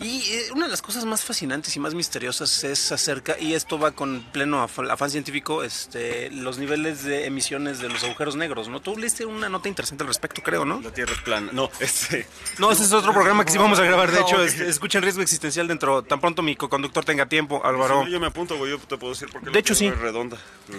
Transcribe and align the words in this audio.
Y 0.00 0.22
eh, 0.32 0.48
una 0.52 0.64
de 0.64 0.70
las 0.70 0.80
cosas 0.82 1.04
más 1.04 1.22
fascinantes 1.24 1.76
y 1.76 1.80
más 1.80 1.94
misteriosas 1.94 2.64
es 2.64 2.90
acerca, 2.90 3.38
y 3.38 3.54
esto 3.54 3.78
va 3.78 3.90
con 3.92 4.22
pleno 4.32 4.66
af- 4.66 4.90
afán 4.90 5.10
científico, 5.10 5.62
este, 5.62 6.30
los 6.30 6.56
niveles 6.58 7.04
de 7.04 7.26
emisiones 7.26 7.80
de 7.80 7.88
los 7.90 8.02
agujeros 8.04 8.34
negros, 8.34 8.68
¿no? 8.68 8.80
Tú 8.80 8.96
leíste 8.96 9.26
una 9.26 9.48
nota 9.48 9.68
interesante 9.68 10.02
al 10.04 10.08
respecto, 10.08 10.42
creo, 10.42 10.64
¿no? 10.64 10.80
La 10.80 10.90
Tierra 10.92 11.12
es 11.12 11.20
plana. 11.20 11.50
No, 11.52 11.68
este. 11.80 12.26
No, 12.58 12.70
ese 12.72 12.84
es 12.84 12.92
otro 12.92 13.12
programa 13.12 13.44
que 13.44 13.52
sí 13.52 13.58
vamos 13.58 13.78
a 13.78 13.82
grabar, 13.84 14.10
de 14.10 14.20
No, 14.20 14.26
hecho, 14.26 14.36
ok. 14.36 14.42
este, 14.42 14.68
escuchen 14.68 15.02
Riesgo 15.02 15.22
Existencial 15.22 15.68
dentro, 15.68 16.02
tan 16.02 16.18
pronto 16.20 16.40
mi 16.42 16.56
coconductor 16.56 17.04
tenga 17.04 17.26
tiempo, 17.26 17.60
Álvaro. 17.64 18.04
No, 18.04 18.08
yo 18.08 18.18
me 18.20 18.28
apunto, 18.28 18.56
güey. 18.56 18.70
Yo 18.70 18.78
te 18.78 18.96
puedo 18.96 19.12
decir 19.12 19.28
por 19.28 19.40
qué 19.40 19.46
De 19.46 19.52
la 19.52 19.58
hecho, 19.58 19.74
Tierra 19.74 19.96
sí. 19.96 19.98
es 19.98 20.02
redonda. 20.02 20.38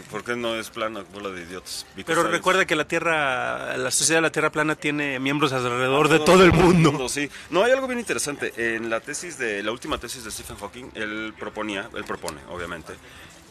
¿Por 0.10 0.24
qué 0.24 0.36
no 0.36 0.56
es 0.56 0.70
plana? 0.70 1.04
Bola 1.14 1.30
de 1.30 1.44
idiotas. 1.44 1.86
Pero 1.96 2.06
science. 2.22 2.32
recuerda 2.32 2.66
que 2.66 2.76
la 2.76 2.86
Tierra, 2.88 3.78
la 3.78 3.92
Sociedad 3.92 4.18
de 4.18 4.22
la 4.24 4.32
Tierra 4.32 4.52
Plana 4.52 4.76
tiene 4.76 5.20
miembros 5.20 5.54
alrededor 5.54 6.08
de 6.10 6.20
todo 6.20 6.44
el 6.44 6.54
mundo. 6.54 7.08
Sí. 7.10 7.30
No, 7.50 7.64
hay 7.64 7.72
algo 7.72 7.88
bien 7.88 8.00
interesante. 8.00 8.54
En 8.76 8.90
la 8.90 9.00
tesis 9.12 9.38
la 9.40 9.72
última 9.74 9.98
tesis 9.98 10.24
de 10.24 10.32
Stephen 10.32 10.56
Hawking, 10.56 10.92
él 10.96 11.34
proponía, 11.38 11.90
él 11.94 12.06
propone, 12.06 12.40
obviamente, 12.50 12.94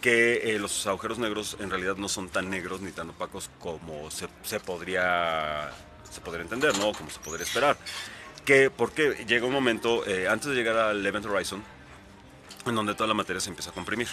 que 0.01 0.55
eh, 0.55 0.59
los 0.59 0.87
agujeros 0.87 1.19
negros 1.19 1.59
en 1.61 1.69
realidad 1.69 1.97
no 1.97 2.09
son 2.09 2.31
tan 2.31 2.49
negros 2.49 2.81
ni 2.81 2.93
tan 2.93 3.11
opacos 3.11 3.51
como 3.59 4.11
se, 4.11 4.27
se 4.43 4.59
podría 4.59 5.71
se 6.11 6.23
podría 6.23 6.45
entender, 6.45 6.77
¿no? 6.79 6.93
Como 6.93 7.11
se 7.11 7.19
podría 7.21 7.45
esperar. 7.45 7.77
Que 8.47 8.71
porque 8.71 9.27
llega 9.29 9.45
un 9.45 9.53
momento 9.53 10.07
eh, 10.07 10.29
antes 10.29 10.49
de 10.49 10.55
llegar 10.55 10.77
al 10.79 11.05
Event 11.05 11.27
Horizon 11.27 11.63
en 12.65 12.75
donde 12.75 12.95
toda 12.95 13.09
la 13.09 13.15
materia 13.15 13.41
se 13.41 13.51
empieza 13.51 13.71
a 13.71 13.75
comprimir. 13.75 14.09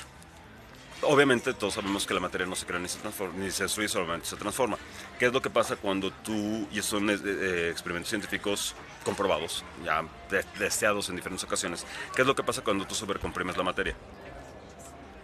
Obviamente 1.04 1.54
todos 1.54 1.76
sabemos 1.76 2.08
que 2.08 2.14
la 2.16 2.20
materia 2.20 2.48
no 2.48 2.56
se 2.56 2.66
crea 2.66 2.80
ni 2.80 2.88
se, 2.88 2.98
transforma, 2.98 3.36
ni 3.38 3.52
se 3.52 3.64
destruye, 3.64 3.88
solamente 3.88 4.26
se 4.26 4.36
transforma. 4.36 4.78
¿Qué 5.20 5.28
es 5.28 5.34
lo 5.34 5.42
que 5.42 5.50
pasa 5.50 5.76
cuando 5.76 6.12
tú, 6.12 6.68
y 6.72 6.82
son 6.82 7.10
eh, 7.12 7.18
eh, 7.24 7.70
experimentos 7.72 8.10
científicos 8.10 8.74
comprobados, 9.06 9.64
ya 9.86 10.04
de- 10.32 10.44
deseados 10.58 11.10
en 11.10 11.16
diferentes 11.16 11.44
ocasiones, 11.44 11.86
qué 12.16 12.22
es 12.24 12.28
lo 12.28 12.36
que 12.36 12.42
pasa 12.44 12.64
cuando 12.64 12.86
tú 12.88 12.96
sobrecomprimes 12.96 13.56
la 13.58 13.64
materia? 13.64 13.96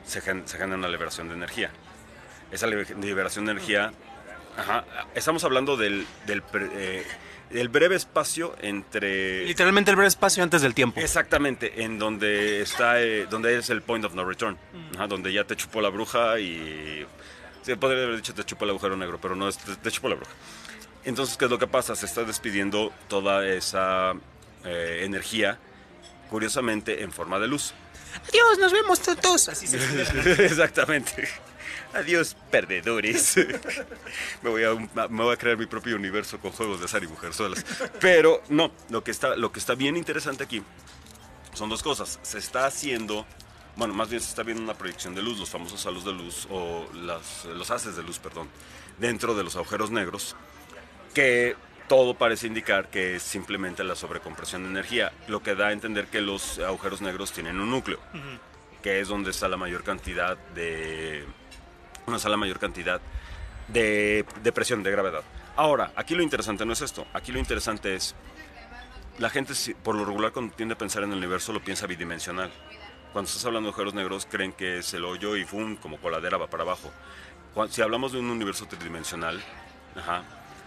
Se, 0.06 0.22
gen- 0.22 0.48
se 0.48 0.58
genera 0.58 0.78
una 0.78 0.88
liberación 0.90 1.28
de 1.30 1.34
energía. 1.36 1.72
Esa 2.52 2.68
libe- 2.68 2.96
liberación 3.02 3.46
de 3.46 3.54
energía, 3.54 3.92
ajá, 4.56 4.86
estamos 5.16 5.44
hablando 5.44 5.76
del, 5.76 6.06
eh, 6.28 7.04
del 7.54 7.70
breve 7.70 7.96
espacio 7.96 8.56
entre... 8.62 9.46
Literalmente 9.46 9.92
el 9.92 9.96
breve 9.96 10.08
espacio 10.08 10.44
antes 10.44 10.62
del 10.62 10.74
tiempo. 10.74 11.00
Exactamente, 11.00 11.84
en 11.84 12.00
donde 12.00 12.62
está, 12.62 13.02
eh, 13.02 13.28
donde 13.30 13.58
es 13.58 13.70
el 13.70 13.82
point 13.82 14.04
of 14.04 14.14
no 14.16 14.26
return, 14.26 14.58
Ajá, 14.96 15.08
donde 15.08 15.32
ya 15.32 15.44
te 15.44 15.56
chupó 15.56 15.80
la 15.80 15.90
bruja 15.90 16.40
y 16.40 17.06
se 17.62 17.78
podría 17.78 18.04
haber 18.04 18.18
dicho 18.18 18.34
te 18.34 18.44
chupó 18.44 18.66
el 18.66 18.72
agujero 18.72 18.98
negro, 18.98 19.20
pero 19.22 19.36
no 19.36 19.50
te, 19.52 19.76
te 19.76 19.92
chupó 19.92 20.10
la 20.10 20.16
bruja. 20.16 20.32
Entonces, 21.06 21.38
¿qué 21.38 21.46
es 21.46 21.52
lo 21.52 21.60
que 21.60 21.68
pasa? 21.68 21.96
Se 21.96 22.06
está 22.06 22.24
despidiendo 22.24 22.92
toda 23.08 23.48
esa 23.48 24.14
eh, 24.66 25.02
energía, 25.04 25.60
curiosamente, 26.30 27.04
en 27.04 27.12
forma 27.12 27.40
de 27.40 27.48
luz. 27.48 27.74
Adiós, 28.30 28.58
nos 28.60 28.72
vemos 28.72 29.00
todos. 29.02 29.50
Así 29.50 29.68
se 29.68 29.78
Exactamente. 30.46 31.28
Adiós, 31.94 32.36
perdedores. 32.52 33.36
me, 34.42 34.50
voy 34.50 34.64
a, 34.64 34.74
me 35.10 35.24
voy 35.24 35.34
a 35.34 35.38
crear 35.38 35.58
mi 35.58 35.66
propio 35.66 35.96
universo 35.96 36.40
con 36.40 36.52
juegos 36.52 36.80
de 36.80 36.86
azar 36.86 37.04
y 37.04 37.08
mujerzuelas. 37.08 37.66
Pero 38.00 38.42
no, 38.50 38.72
lo 38.90 39.04
que 39.04 39.12
está, 39.12 39.36
lo 39.36 39.52
que 39.52 39.60
está 39.60 39.76
bien 39.76 39.96
interesante 39.98 40.44
aquí 40.44 40.64
son 41.54 41.70
dos 41.70 41.84
cosas. 41.84 42.20
Se 42.24 42.40
está 42.40 42.66
haciendo, 42.66 43.26
bueno, 43.76 43.94
más 43.94 44.10
bien 44.10 44.22
se 44.22 44.30
está 44.30 44.44
viendo 44.44 44.64
una 44.64 44.74
proyección 44.74 45.14
de 45.16 45.22
luz, 45.22 45.38
los 45.40 45.50
famosos 45.50 45.86
halos 45.86 46.04
de 46.06 46.14
luz 46.14 46.48
o 46.50 46.88
las- 46.94 47.46
los 47.46 47.70
haces 47.72 47.96
de 47.96 48.04
luz, 48.04 48.20
perdón, 48.20 48.48
dentro 48.98 49.36
de 49.36 49.44
los 49.44 49.56
agujeros 49.56 49.92
negros, 49.92 50.36
que 51.14 51.56
todo 51.88 52.16
parece 52.18 52.48
indicar 52.48 52.90
que 52.90 53.18
es 53.18 53.24
simplemente 53.24 53.84
la 53.84 53.96
sobrecompresión 53.96 54.64
de 54.64 54.70
energía, 54.70 55.12
lo 55.28 55.44
que 55.44 55.54
da 55.54 55.68
a 55.68 55.72
entender 55.74 56.08
que 56.08 56.22
los 56.22 56.58
agujeros 56.60 57.02
negros 57.02 57.32
tienen 57.34 57.60
un 57.60 57.70
núcleo, 57.70 58.00
que 58.82 59.00
es 59.00 59.10
donde 59.10 59.30
está 59.32 59.48
la 59.48 59.58
mayor 59.58 59.84
cantidad 59.84 60.38
de, 60.56 61.26
donde 62.06 62.18
está 62.18 62.30
la 62.30 62.38
mayor 62.38 62.60
cantidad 62.60 63.02
de, 63.68 64.26
presión, 64.54 64.84
de 64.84 64.92
gravedad. 64.92 65.22
Ahora, 65.56 65.92
aquí 65.96 66.16
lo 66.16 66.24
interesante 66.24 66.66
no 66.66 66.74
es 66.74 66.82
esto, 66.82 67.06
aquí 67.14 67.32
lo 67.32 67.40
interesante 67.40 67.96
es 67.96 68.16
la 69.20 69.30
gente 69.30 69.54
por 69.84 69.96
lo 69.96 70.06
regular 70.06 70.32
cuando 70.32 70.56
tiende 70.56 70.74
a 70.74 70.78
pensar 70.78 71.04
en 71.04 71.12
el 71.12 71.18
universo 71.18 71.54
lo 71.54 71.60
piensa 71.64 71.86
bidimensional. 71.88 72.52
Cuando 73.14 73.30
estás 73.30 73.46
hablando 73.46 73.68
de 73.68 73.74
agujeros 73.74 73.94
negros 73.94 74.28
creen 74.30 74.54
que 74.54 74.80
es 74.80 74.94
el 74.96 75.06
hoyo 75.06 75.36
y 75.38 75.46
¡fum! 75.46 75.76
como 75.76 75.98
coladera 75.98 76.38
va 76.38 76.48
para 76.48 76.64
abajo. 76.64 76.92
Cuan- 77.54 77.70
si 77.72 77.82
hablamos 77.84 78.12
de 78.12 78.18
un 78.20 78.30
universo 78.32 78.66
tridimensional, 78.66 79.40
ajá, 79.96 80.24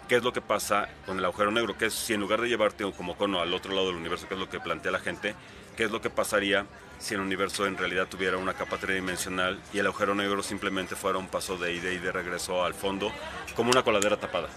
¿qué 0.09 0.15
es 0.17 0.23
lo 0.23 0.33
que 0.33 0.41
pasa 0.41 0.89
con 1.05 1.19
el 1.19 1.25
agujero 1.25 1.51
negro? 1.51 1.77
Que 1.77 1.87
es 1.87 1.95
si 1.95 2.15
en 2.15 2.21
lugar 2.21 2.41
de 2.41 2.49
llevarte 2.49 2.89
como 2.93 3.17
cono 3.17 3.41
al 3.41 3.53
otro 3.53 3.75
lado 3.75 3.89
del 3.89 3.97
universo, 3.97 4.29
que 4.29 4.35
es 4.35 4.41
lo 4.41 4.49
que 4.49 4.61
plantea 4.61 4.93
la 4.93 5.01
gente, 5.01 5.35
¿qué 5.77 5.85
es 5.85 5.91
lo 5.91 6.01
que 6.01 6.11
pasaría 6.11 6.67
si 6.99 7.13
el 7.15 7.21
universo 7.21 7.67
en 7.67 7.77
realidad 7.77 8.07
tuviera 8.09 8.39
una 8.39 8.55
capa 8.55 8.79
tridimensional 8.79 9.61
y 9.75 9.79
el 9.79 9.87
agujero 9.87 10.15
negro 10.15 10.43
simplemente 10.43 10.97
fuera 10.97 11.19
un 11.19 11.29
paso 11.29 11.59
de 11.59 11.75
ida 11.75 11.91
y 11.93 11.99
de 11.99 12.11
regreso 12.11 12.65
al 12.65 12.73
fondo, 12.73 13.13
como 13.55 13.71
una 13.71 13.83
coladera 13.83 14.17
tapada, 14.19 14.49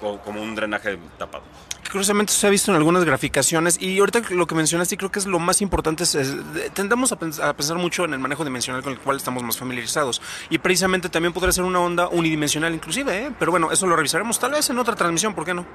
o 0.00 0.18
como 0.20 0.40
un 0.40 0.54
drenaje 0.54 0.96
tapado? 1.18 1.42
Curiosamente 1.90 2.32
se 2.32 2.46
ha 2.46 2.50
visto 2.50 2.70
en 2.70 2.76
algunas 2.76 3.04
graficaciones 3.04 3.82
y 3.82 3.98
ahorita 3.98 4.22
lo 4.30 4.46
que 4.46 4.54
mencionaste 4.54 4.96
creo 4.96 5.10
que 5.10 5.18
es 5.18 5.26
lo 5.26 5.40
más 5.40 5.60
importante 5.60 6.04
es, 6.04 6.14
es- 6.14 6.54
de- 6.54 6.70
tendemos 6.70 7.10
a, 7.10 7.18
pens- 7.18 7.42
a 7.42 7.52
pensar 7.54 7.76
mucho 7.78 8.04
en 8.04 8.12
el 8.14 8.20
manejo 8.20 8.44
dimensional 8.44 8.82
con 8.82 8.92
el 8.92 8.98
cual 9.00 9.16
estamos 9.16 9.42
más 9.42 9.58
familiarizados 9.58 10.22
y 10.50 10.58
precisamente 10.58 11.08
también 11.08 11.32
podría 11.32 11.50
ser 11.52 11.64
una 11.64 11.80
onda 11.80 12.06
unidimensional 12.08 12.72
inclusive, 12.72 13.26
¿eh? 13.26 13.30
pero 13.38 13.50
bueno, 13.50 13.72
eso 13.72 13.86
lo 13.88 13.96
revisaremos 13.96 14.38
tal 14.38 14.52
vez 14.52 14.70
en 14.70 14.78
otra 14.78 14.94
transmisión, 14.94 15.34
¿por 15.34 15.44
qué 15.44 15.52
no? 15.52 15.66